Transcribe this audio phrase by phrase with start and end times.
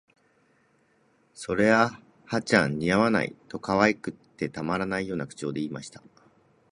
[1.35, 1.91] 「それあ、
[2.25, 6.01] 葉ちゃん、似合わない」と、可愛くてたまらないような口調で言いました